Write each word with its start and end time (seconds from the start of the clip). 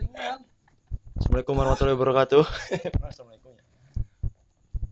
ringan 0.00 0.40
Assalamualaikum 1.20 1.54
warahmatullahi 1.60 1.96
wabarakatuh. 2.00 2.44
Assalamualaikum 3.12 3.52
ya. 3.52 3.64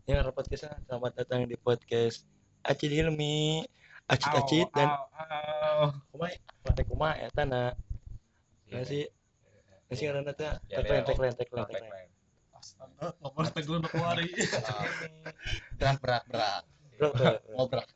Ya, 0.05 0.15
karena 0.21 0.33
podcastnya 0.37 0.77
selamat 0.85 1.13
datang 1.25 1.49
di 1.49 1.57
podcast 1.57 2.29
Acid 2.61 2.93
Hilmi, 2.93 3.65
Acid 4.05 4.33
Acid 4.37 4.69
dan 4.77 4.93
kumaha 6.13 6.37
lantai 6.69 6.85
kumaha 6.85 7.15
eta 7.25 7.49
na. 7.49 7.73
Iya. 8.69 8.85
Nasi 8.85 9.01
nasi 9.89 10.03
karena 10.05 10.33
teh 10.37 10.53
Ya, 10.69 10.85
tagline 10.85 11.01
ya, 11.01 11.09
tagline 11.09 11.33
oh, 11.33 11.39
tagline 11.41 11.65
oh, 11.65 11.69
tagline. 11.73 11.89
tagline. 11.89 12.11
astaga 12.59 13.07
ngomong 13.25 13.49
tagline 13.55 13.85
berak 15.81 15.97
berak 16.05 16.23
berak 16.29 16.63
Bro, 16.99 17.09
bro, 17.15 17.31
bro. 17.31 17.55
ngobrak 17.57 17.87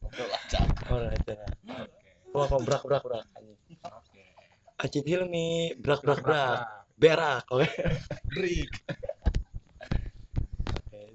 ngobrol 0.00 0.30
aja 0.32 0.60
Oh, 0.86 1.02
eta 1.10 1.32
na. 1.36 1.46
Oke. 1.84 2.06
Kok 2.32 2.62
brak 2.64 2.82
brak 2.88 3.02
brak. 3.04 3.24
Oke. 3.26 3.35
Acid 4.86 5.02
Hilmi, 5.02 5.74
brak 5.82 5.98
brak 6.06 6.22
brak. 6.22 6.62
Berak, 6.94 7.42
oke. 7.50 7.66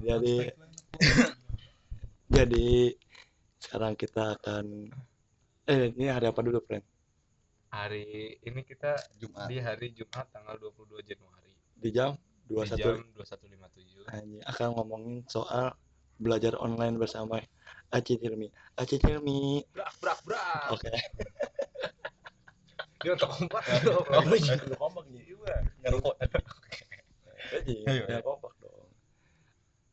Jadi 0.03 0.51
jadi 2.27 2.67
sekarang 3.63 3.95
kita 3.95 4.35
akan 4.35 4.91
eh 5.71 5.87
ini 5.87 6.11
hari 6.11 6.27
apa 6.27 6.43
dulu, 6.43 6.59
friend? 6.67 6.83
Hari 7.71 8.43
ini 8.43 8.59
kita 8.67 8.99
Jumat 9.15 9.47
di 9.47 9.63
hari 9.63 9.95
Jumat 9.95 10.27
tanggal 10.35 10.59
22 10.59 11.07
Januari 11.07 11.55
Di 11.79 11.95
jam 11.95 12.19
di 12.51 12.59
21 12.59 12.75
jam 12.75 12.99
21.57. 13.15 14.11
Anjing, 14.11 14.43
akan 14.51 14.67
ngomongin 14.75 15.23
soal 15.31 15.71
belajar 16.19 16.59
online 16.59 16.99
bersama 16.99 17.39
Acid 17.87 18.19
Hilmi. 18.19 18.51
Acid 18.75 18.99
Hilmi. 19.07 19.63
Brak 19.71 19.95
brak 20.03 20.19
brak. 20.27 20.75
Oke. 20.75 20.91
Dia 23.01 23.13
kompak. 23.17 23.63
Oh 24.13 24.35
iya, 24.37 24.55
kompak 24.77 25.05
nih. 25.09 25.23
Iya. 25.33 25.55
Ngerokok. 25.85 26.15
Jadi, 27.51 27.73
Ayo, 27.89 28.03
ya 28.07 28.19
kompak 28.21 28.53
dong. 28.61 28.89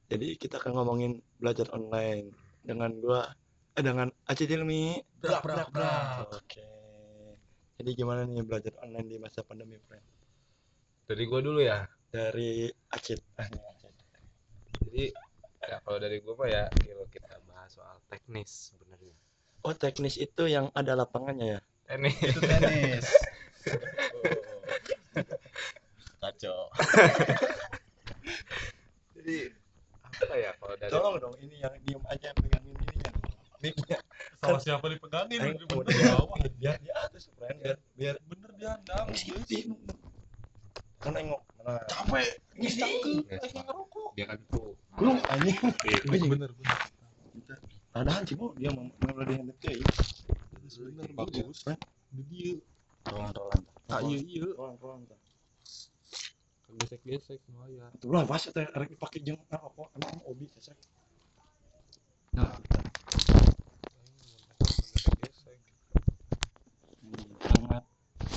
Jadi 0.08 0.26
kita 0.40 0.56
akan 0.56 0.72
ngomongin 0.78 1.20
belajar 1.36 1.68
online 1.76 2.32
dengan 2.64 2.92
gua 3.00 3.28
eh, 3.76 3.84
dengan 3.84 4.08
Acid 4.28 4.48
Hilmi. 4.48 5.00
Brak 5.20 5.44
brak 5.44 5.68
brak. 5.72 6.32
Oke. 6.32 6.64
Jadi 7.78 7.90
gimana 7.94 8.24
nih 8.24 8.44
belajar 8.44 8.72
online 8.80 9.06
di 9.08 9.16
masa 9.20 9.44
pandemi, 9.44 9.76
friend? 9.84 10.04
Dari 11.08 11.24
gua 11.28 11.40
dulu 11.44 11.60
ya. 11.60 11.84
Dari 12.08 12.72
Acid. 12.92 13.20
Ah. 13.36 13.48
Jadi 14.84 15.12
ya 15.68 15.76
kalau 15.84 15.98
dari 16.00 16.20
gua 16.24 16.34
mah 16.40 16.48
ya 16.48 16.64
kalau 16.72 17.06
kita 17.12 17.34
bahas 17.44 17.70
soal 17.76 18.00
teknis 18.08 18.72
sebenarnya. 18.72 19.16
Oh, 19.66 19.74
teknis 19.74 20.16
itu 20.16 20.48
yang 20.48 20.72
ada 20.72 20.96
lapangannya 20.96 21.58
ya? 21.58 21.60
Teknis. 21.88 22.14
itu 22.20 22.40
tenis. 22.44 23.06
Kacau. 26.20 26.68
Jadi 29.16 29.36
apa 30.18 30.34
ya 30.36 30.50
kalau 30.60 30.74
dari 30.76 30.90
Tolong 30.92 31.16
dong, 31.16 31.34
ini 31.40 31.56
yang 31.64 31.72
diem 31.80 32.02
aja 32.12 32.28
pegangin 32.36 32.76
ininya. 32.76 33.12
Mic-nya. 33.58 33.98
sama 34.38 34.60
siapa 34.62 34.86
dipegangin 34.86 35.40
Aing 35.40 35.58
bener 35.64 35.88
di 35.88 36.04
bawah. 36.12 36.38
Biar 36.60 36.76
di 36.78 36.90
atas 36.92 37.32
friend. 37.34 37.58
Biar 37.64 37.76
biar 37.96 38.16
bener 38.28 38.50
dia 38.60 38.76
sini 39.16 39.74
kan 40.98 41.14
nengok. 41.14 41.42
Nah. 41.64 41.82
Capek. 41.88 42.26
Pak. 42.58 44.12
dia 44.18 44.26
kan 44.26 44.38
tuh 44.50 44.74
belum 44.98 45.16
anjing 45.30 45.58
bener 46.10 46.26
bener. 46.26 46.50
Padahal 47.94 48.22
sih 48.26 48.34
Bu, 48.34 48.50
dia 48.58 48.70
mau 48.74 48.84
mau 48.84 49.22
dia 49.22 49.38
yang 49.38 49.46
bener 49.46 49.58
bagus. 51.18 51.66
Di 52.14 52.22
dia 52.30 52.54
rolan 53.10 53.34
rolan 53.34 53.62
ah 53.90 54.00
iya 54.06 54.18
iya. 54.22 54.46
Rolang, 54.54 54.78
rolang, 54.78 55.02
tah. 55.10 55.18
gesek 56.78 57.00
gesek 57.02 57.40
lumayan. 57.50 57.90
Tuh 57.98 58.12
lah 58.14 58.22
pas 58.22 58.38
teh 58.38 58.62
arek 58.62 58.94
dipake 58.94 59.18
jeung 59.24 59.40
apa 59.50 59.82
emang 59.98 60.14
obi 60.30 60.46
sesek 60.46 60.78
nah 62.36 62.54
sangat 67.40 67.82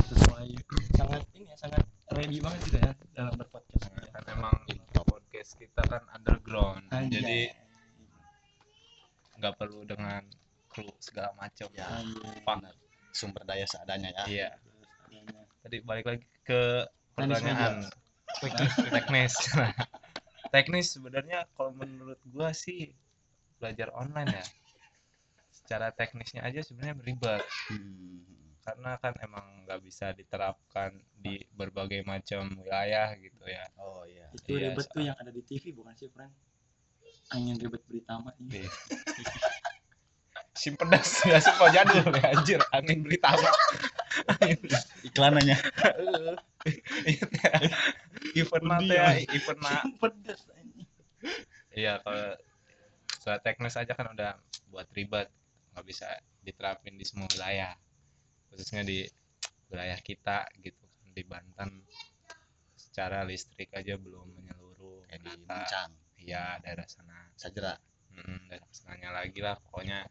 sesuai 0.09 0.47
sangat 0.95 1.21
ini 1.37 1.53
ya 1.53 1.55
sangat 1.59 1.83
ready 2.15 2.39
banget 2.41 2.59
gitu 2.65 2.77
ya 2.81 2.91
dalam 3.13 3.35
berpodcast. 3.37 3.91
Kan 3.93 4.23
emang 4.31 4.55
podcast 4.95 5.59
kita 5.59 5.81
kan 5.85 6.01
underground. 6.15 6.87
Anjay. 6.89 7.19
jadi 7.19 7.39
nggak 9.37 9.53
perlu 9.59 9.85
dengan 9.85 10.23
kru 10.71 10.87
segala 11.03 11.35
macam. 11.35 11.67
Ya 11.75 11.87
benar. 12.47 12.73
Sumber 13.11 13.43
daya 13.43 13.67
seadanya 13.67 14.09
ya. 14.23 14.25
Iya. 14.27 14.49
Tadi 15.61 15.77
balik 15.83 16.05
lagi 16.07 16.25
ke 16.47 16.87
pertanyaan. 17.13 17.85
Teknis. 18.39 18.73
Teknis. 18.89 19.33
Teknis 20.55 20.87
sebenarnya 20.95 21.47
kalau 21.55 21.71
menurut 21.75 22.19
gua 22.27 22.55
sih 22.55 22.95
belajar 23.59 23.91
online 23.93 24.31
ya. 24.31 24.45
Secara 25.51 25.91
teknisnya 25.93 26.43
aja 26.43 26.59
sebenarnya 26.63 26.95
beribad 26.97 27.43
Hmm. 27.71 28.23
karena 28.61 28.93
kan 29.01 29.15
emang 29.23 29.65
nggak 29.65 29.81
bisa 29.81 30.11
diterapkan 30.13 30.93
di 31.17 31.41
berbagai 31.55 32.03
macam 32.03 32.51
wilayah 32.59 33.09
gitu 33.15 33.43
ya. 33.47 33.65
Oh 33.79 34.03
iya. 34.03 34.27
Itu 34.35 34.53
Iya, 34.53 34.75
ribet 34.75 34.87
tuh 34.91 35.03
yang 35.03 35.17
ada 35.17 35.31
di 35.31 35.41
TV 35.43 35.71
bukan 35.71 35.95
sih 35.95 36.11
friend 36.11 36.31
angin 37.31 37.55
ribet 37.55 37.81
berita 37.87 38.19
mah 38.19 38.35
ini. 38.39 38.63
Iya. 38.63 38.71
sim 40.51 40.75
pedas 40.75 41.09
ya 41.29 41.39
sumpah 41.39 41.69
jadul 41.71 42.11
ya 42.19 42.27
anjir 42.35 42.59
angin 42.75 43.03
berita 43.03 43.33
apa 43.33 43.49
iklanannya 45.07 45.57
event 48.35 48.65
mata 48.67 48.93
ya. 48.93 49.15
event 49.31 49.59
ma 49.63 49.79
pedas 49.97 50.41
iya 51.71 52.03
kalau 52.03 52.35
secara 53.21 53.37
teknis 53.37 53.77
aja 53.77 53.93
kan 53.93 54.09
udah 54.09 54.33
buat 54.73 54.89
ribet. 54.97 55.29
Nggak 55.77 55.85
bisa 55.85 56.09
diterapin 56.41 56.97
di 56.97 57.05
semua 57.05 57.29
wilayah. 57.29 57.77
Khususnya 58.49 58.81
di 58.81 59.05
wilayah 59.69 60.01
kita 60.01 60.49
gitu 60.57 60.81
kan 60.81 61.07
di 61.13 61.21
Banten. 61.21 61.85
Secara 62.73 63.21
listrik 63.21 63.69
aja 63.77 63.93
belum 64.01 64.41
menyeluruh. 64.41 65.05
Kayak 65.05 65.21
di 65.21 65.31
Mancang 65.45 65.91
iya 66.17 66.57
daerah 66.65 66.89
sana. 66.89 67.29
Sajera. 67.37 67.77
Mm, 68.09 68.49
daerah 68.49 68.69
sananya 68.73 69.09
lagi 69.13 69.39
lah 69.39 69.55
pokoknya 69.61 70.09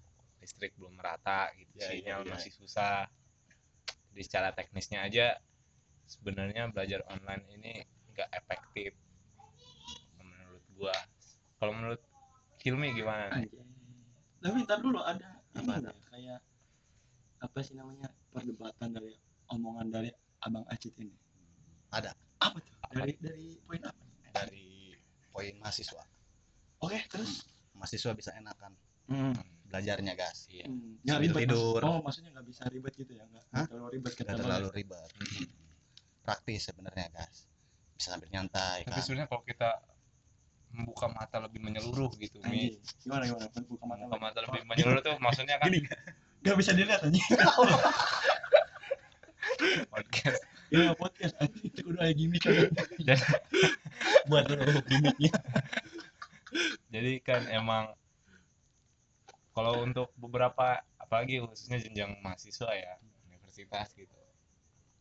listrik 0.50 0.74
belum 0.74 0.98
merata 0.98 1.54
gitu 1.54 1.78
Ya, 1.78 1.94
sinyal 1.94 2.26
iya. 2.26 2.30
masih 2.34 2.50
susah 2.50 3.06
jadi 4.10 4.22
secara 4.26 4.48
teknisnya 4.50 5.06
aja 5.06 5.38
sebenarnya 6.10 6.66
belajar 6.74 7.06
online 7.06 7.46
ini 7.54 7.72
nggak 8.10 8.26
efektif 8.34 8.90
menurut 10.18 10.64
gua 10.74 10.96
kalau 11.56 11.70
menurut 11.70 12.02
Hilmi 12.60 12.92
gimana 12.92 13.40
nih? 13.40 13.48
Tapi 14.42 14.68
ntar 14.68 14.82
dulu 14.82 15.00
ada 15.00 15.38
Apa 15.54 15.80
nggak? 15.80 15.96
kayak 16.12 16.40
apa 17.40 17.58
sih 17.62 17.72
namanya 17.72 18.10
perdebatan 18.28 18.90
dari 18.90 19.16
omongan 19.48 19.88
dari 19.88 20.10
Abang 20.44 20.68
Acit 20.68 20.92
ini. 21.00 21.14
Ada. 21.88 22.12
Apa 22.42 22.60
tuh? 22.60 22.74
Dari 22.90 23.16
dari 23.16 23.56
poin 23.64 23.80
apa? 23.80 24.02
dari 24.34 24.92
poin 25.32 25.54
mahasiswa 25.56 26.04
Oke, 26.80 27.00
terus. 27.08 27.48
mahasiswa 27.72 28.12
bisa 28.12 28.34
enakan 28.34 28.74
Hmm. 29.08 29.32
Belajarnya 29.70 30.12
gas 30.12 30.50
Iya. 30.50 30.66
Hmm. 30.66 30.98
Nggak 31.00 31.18
ribet. 31.22 31.34
Mas. 31.34 31.42
tidur. 31.46 31.80
Oh, 31.80 31.98
maksudnya 32.02 32.30
nggak 32.34 32.46
bisa 32.46 32.62
ribet 32.66 32.92
gitu 32.98 33.12
ya? 33.14 33.24
Nggak 33.24 33.44
Hah? 33.54 33.66
terlalu 33.70 33.88
ribet 33.94 34.12
kata 34.12 34.32
terlalu 34.34 34.68
ribet 34.74 35.10
praktis 36.20 36.60
sebenarnya 36.66 37.06
gas 37.10 37.46
bisa 37.96 38.08
sambil 38.12 38.28
nyantai 38.30 38.82
tapi 38.82 38.96
kan 38.96 39.02
sebenarnya 39.02 39.28
kalau 39.28 39.42
kita 39.42 39.70
membuka 40.70 41.06
mata 41.10 41.36
lebih 41.42 41.60
menyeluruh 41.60 42.10
gitu 42.16 42.38
Mi 42.46 42.70
Anjing. 42.70 42.78
Gimana 43.02 43.22
gimana? 43.26 43.46
Buka 43.66 43.84
mata. 43.84 43.98
membuka 43.98 44.18
mata 44.18 44.38
lebih 44.46 44.62
menyeluruh 44.64 45.02
tuh 45.02 45.14
maksudnya 45.18 45.56
kan 45.58 45.66
Gini. 45.66 45.80
Nggak 46.40 46.56
bisa 46.56 46.70
dilihat 46.72 47.00
anjing. 47.02 47.26
podcast 49.90 50.40
Ya 50.70 50.94
podcast 50.94 51.34
itu 51.66 51.82
udah 51.82 52.06
kayak 52.06 52.14
gimmick 52.14 52.42
kan. 52.46 52.70
jadi, 53.02 53.18
Buat 54.30 54.46
dulu 54.46 54.62
gimmicknya. 54.86 55.34
jadi 56.94 57.12
kan 57.26 57.42
emang 57.50 57.90
kalau 59.80 59.88
untuk 59.88 60.12
beberapa 60.20 60.76
apalagi 61.00 61.40
khususnya 61.40 61.80
jenjang 61.80 62.12
mahasiswa 62.20 62.68
ya 62.68 63.00
universitas 63.24 63.88
gitu. 63.96 64.12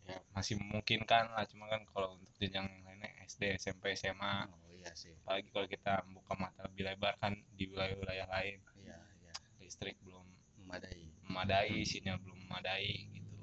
Ya 0.07 0.23
masih 0.31 0.55
memungkinkan 0.55 1.35
lah 1.35 1.43
cuma 1.51 1.67
kan 1.67 1.83
kalau 1.91 2.15
untuk 2.15 2.31
jenjang 2.39 2.63
lainnya 2.87 3.11
SD 3.27 3.59
SMP 3.59 3.91
SMA 3.99 4.47
oh 4.47 4.71
iya 4.71 4.95
sih. 4.95 5.11
Apalagi 5.19 5.51
kalau 5.51 5.67
kita 5.67 5.99
membuka 6.07 6.33
mata 6.39 6.63
lebih 6.71 6.87
lebar 6.87 7.19
kan 7.19 7.35
di 7.59 7.67
wilayah-wilayah 7.67 8.31
lain. 8.31 8.63
Iya 8.79 8.95
iya. 9.19 9.33
Listrik 9.59 9.99
belum 9.99 10.23
memadai. 10.63 11.11
memadai 11.27 11.83
sinyal 11.83 12.15
belum 12.23 12.39
memadai 12.47 13.11
gitu. 13.11 13.35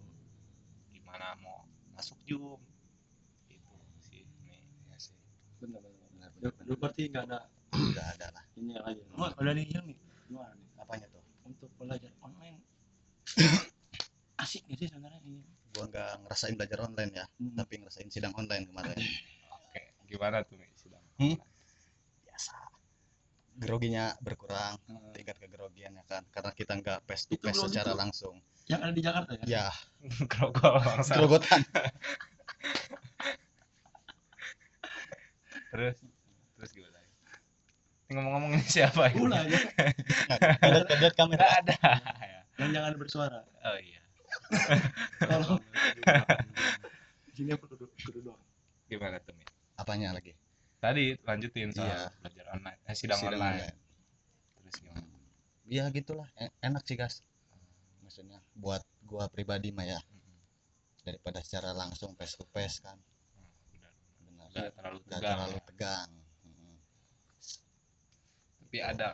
Gimana 0.97 1.37
mau 1.45 1.69
masuk 1.93 2.17
Zoom? 2.25 2.65
Itu 3.53 3.77
sih 4.09 4.25
ini 4.25 4.57
iya 4.89 4.97
sih. 4.97 5.21
Benar 5.61 5.85
benar. 5.85 6.33
benar. 6.33 6.65
Berarti 6.81 7.13
nggak 7.13 7.25
ada 7.29 7.45
udah 7.77 8.07
ada 8.17 8.27
lah. 8.33 8.45
ini 8.57 8.73
lagi. 8.81 9.05
Oh, 9.21 9.29
ada 9.29 9.53
nih. 9.53 9.69
Gimana 9.69 10.57
nih? 10.57 10.67
apanya 10.87 11.07
tuh 11.11 11.23
Untuk 11.43 11.71
belajar 11.79 12.13
online 12.23 12.63
asik 14.43 14.63
nggak 14.67 14.79
sih 14.79 14.89
sebenarnya 14.89 15.21
ini? 15.23 15.41
gua 15.73 15.85
nggak 15.87 16.09
ngerasa 16.25 16.49
ngerasain 16.49 16.55
belajar 16.57 16.79
online 16.89 17.13
ya 17.13 17.25
Hmm. 17.37 17.53
tapi 17.55 17.75
ngerasain 17.81 18.09
sidang 18.09 18.33
online 18.35 18.65
kemarin 18.65 18.97
oke 19.53 19.81
gimana 20.07 20.37
tuh 20.43 20.57
nih 20.57 20.69
sidang 20.75 21.05
Hmm? 21.17 21.37
biasa 22.23 22.57
groginya 23.57 24.13
berkurang 24.21 24.77
Hmm. 24.85 25.13
tingkat 25.13 25.37
kegrogiannya 25.37 26.05
kan 26.05 26.25
karena 26.29 26.51
kita 26.53 26.73
nggak 26.77 26.99
face 27.05 27.25
to 27.27 27.37
Itu 27.37 27.49
face 27.49 27.61
secara 27.65 27.93
tuh. 27.93 27.99
langsung 27.99 28.37
Yang 28.67 28.81
ada 28.83 28.93
di 28.93 29.03
Jakarta 29.05 29.31
ya? 29.37 29.45
ya 29.47 29.67
grogol 30.33 30.77
grogotan 31.07 31.61
terus 35.71 35.97
terus 36.57 36.71
gimana 36.73 36.95
ngomong-ngomong 38.07 38.51
ini 38.55 38.65
siapa 38.65 39.11
ya 39.11 39.19
Ulah 39.19 39.43
ya. 39.45 39.59
ada 40.63 40.79
ada 40.87 41.09
kamera 41.13 41.47
ada 41.59 41.75
Yang 42.67 42.73
jangan 42.75 42.95
bersuara. 42.99 43.41
oh 43.63 43.79
iya 43.79 44.03
Kalau 45.23 45.55
sini 47.37 47.51
aku 47.53 47.65
duduk 47.71 47.91
duduk 48.03 48.23
doang. 48.27 48.43
gimana 48.87 49.17
tuh 49.23 49.35
Mi? 49.37 49.45
apanya 49.77 50.11
lagi 50.13 50.33
tadi 50.79 51.15
lanjutin 51.23 51.71
soal 51.71 51.89
Iya. 51.91 52.09
belajar 52.21 52.45
online 52.51 52.79
eh, 52.85 52.95
sidang, 52.97 53.19
Sidang 53.21 53.39
online. 53.39 53.71
terus 54.57 54.77
gimana 54.81 55.07
ya 55.67 55.85
gitulah 55.91 56.29
E- 56.37 56.55
enak 56.61 56.83
sih 56.87 56.97
guys 56.97 57.21
maksudnya 58.01 58.39
buat 58.55 58.81
gua 59.05 59.27
pribadi 59.29 59.69
mah 59.71 59.85
ya 59.85 60.01
daripada 61.03 61.39
secara 61.43 61.71
langsung 61.71 62.15
face 62.17 62.35
to 62.35 62.47
face 62.51 62.81
kan 62.81 62.97
Hmm, 63.37 63.51
benar. 64.33 64.49
benar 64.49 64.49
nggak 64.51 64.73
terlalu 64.75 64.99
tegang 65.07 65.23
terlalu 65.23 65.57
ya. 65.57 65.65
tegang 65.71 66.09
Mm. 66.43 66.77
tapi 68.65 68.79
ada 68.81 69.09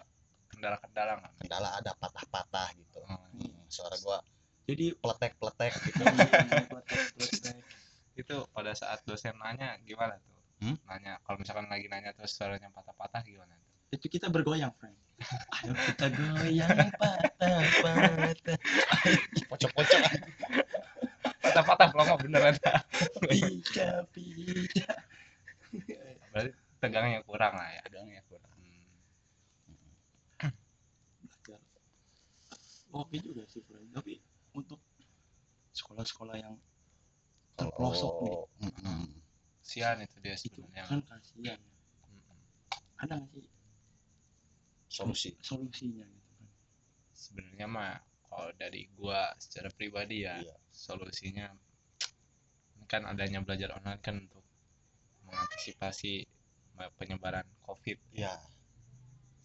kendala-kendala 0.63 1.19
nggak? 1.19 1.35
Kendala 1.43 1.69
ada 1.75 1.91
patah-patah 1.99 2.71
gitu. 2.79 3.03
Oh, 3.11 3.19
Mm, 3.35 3.67
suara 3.67 3.99
gua 3.99 4.23
Jadi 4.63 4.95
peletek-peletek 4.95 5.75
gitu. 5.91 6.07
Itu 8.23 8.47
pada 8.55 8.71
saat 8.79 9.03
dosen 9.03 9.35
nanya 9.43 9.75
gimana 9.83 10.15
tuh? 10.23 10.39
Hmm? 10.63 10.79
nanya 10.87 11.19
kalau 11.27 11.43
misalkan 11.43 11.67
lagi 11.67 11.91
nanya 11.91 12.15
terus 12.15 12.39
suaranya 12.39 12.71
patah-patah 12.71 13.27
gimana 13.27 13.59
tuh? 13.59 13.99
Itu 13.99 14.07
kita 14.07 14.31
bergoyang, 14.31 14.71
friend. 14.79 14.95
Ayo 15.59 15.75
kita 15.75 16.07
goyang 16.15 16.79
patah-patah. 16.95 18.55
pocok-pocok. 19.51 20.01
Patah-patah 21.43 21.87
pelongok 21.91 22.19
beneran. 22.23 22.55
Pica 23.27 24.07
pica. 24.15 24.95
berarti 26.31 26.55
tegangnya 26.79 27.27
kurang 27.27 27.59
lah 27.59 27.67
ya. 27.75 27.83
Tegangnya 27.91 28.23
kurang 28.31 28.51
Hmm. 30.39 30.55
Belajar. 31.27 31.59
Oke 32.93 33.17
juga 33.25 33.43
sih, 33.49 33.65
friend. 33.65 33.89
Tapi 33.97 34.21
untuk 34.53 34.81
sekolah-sekolah 35.73 36.37
yang 36.37 36.55
terpelosok 37.57 38.13
nih, 38.29 38.39
Mm-mm. 38.69 39.03
sian 39.65 39.99
itu 40.05 40.17
dia 40.21 40.37
itu 40.37 40.49
sebenarnya 40.53 40.85
kan 40.89 41.01
kasihan. 41.09 41.61
Ada 43.01 43.13
nggak 43.19 43.31
sih 43.35 43.47
solusi 44.93 45.31
solusinya 45.41 46.05
gitu 46.05 46.31
kan? 46.37 46.49
sebenarnya 47.17 47.67
mah 47.67 47.93
kalau 48.29 48.53
dari 48.61 48.93
gua 48.93 49.33
secara 49.41 49.73
pribadi 49.73 50.29
ya 50.29 50.37
Iya. 50.37 50.55
solusinya 50.69 51.49
kan 52.93 53.09
adanya 53.09 53.41
belajar 53.41 53.73
online 53.73 54.01
kan 54.05 54.21
untuk 54.21 54.45
mengantisipasi 55.25 56.29
penyebaran 57.01 57.49
covid 57.65 57.97
ya 58.13 58.37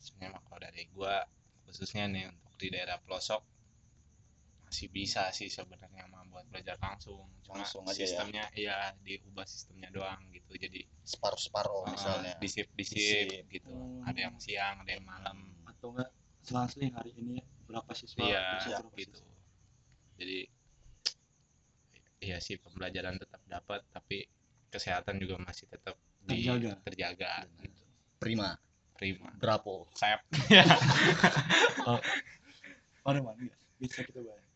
sebenarnya 0.03 0.35
mah 0.35 0.43
kalau 0.51 0.59
dari 0.67 0.83
gua 0.91 1.23
khususnya 1.63 2.11
nih 2.11 2.27
untuk 2.27 2.46
di 2.57 2.67
daerah 2.73 2.97
pelosok 3.01 3.41
masih 4.67 4.91
bisa 4.91 5.31
sih 5.31 5.47
sebenarnya 5.47 6.11
mah 6.11 6.27
buat 6.27 6.43
belajar 6.51 6.75
langsung 6.83 7.23
cuma 7.39 7.63
Langsung 7.63 7.87
aja 7.87 7.95
ya. 7.95 8.03
sistemnya 8.03 8.43
iya 8.51 8.91
diubah 8.99 9.47
sistemnya 9.47 9.87
doang 9.95 10.19
gitu 10.35 10.59
jadi 10.59 10.83
separuh-separuh 11.07 11.87
uh, 11.87 11.91
misalnya 11.95 12.35
disip 12.43 12.67
disip 12.75 13.31
Disip. 13.31 13.47
gitu 13.47 13.71
Hmm. 13.71 14.03
ada 14.03 14.19
yang 14.27 14.35
siang 14.43 14.83
ada 14.83 14.91
yang 14.91 15.07
malam 15.07 15.55
Atau 15.71 15.95
enggak 15.95 16.11
selang-seling 16.43 16.91
hari 16.95 17.11
ini 17.15 17.39
berapa 17.67 17.91
siswa? 17.95 18.19
iya 18.23 18.43
berapa 18.79 18.91
gitu 18.99 19.15
siswa? 19.19 19.31
jadi 20.19 20.39
iya 22.19 22.37
sih 22.43 22.59
pembelajaran 22.59 23.15
tetap 23.15 23.39
dapat 23.47 23.79
tapi 23.95 24.27
kesehatan 24.67 25.15
juga 25.23 25.39
masih 25.39 25.71
tetap 25.71 25.95
di- 26.27 26.43
Terjaga. 26.43 26.75
terjaga 26.83 27.31
gitu 27.63 27.83
prima 28.19 28.59
prima 28.99 29.31
bravo 33.07 33.15
sep 33.15 33.15
Pada 33.15 33.19
mana? 33.23 33.49
Bisa 33.79 34.03
kita 34.03 34.19
bayar. 34.19 34.46